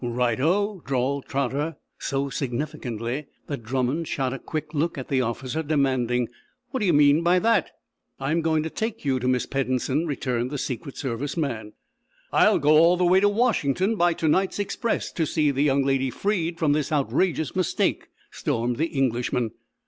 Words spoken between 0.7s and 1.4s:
drawled